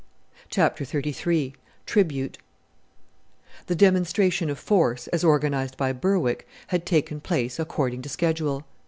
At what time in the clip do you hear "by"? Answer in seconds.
5.77-5.93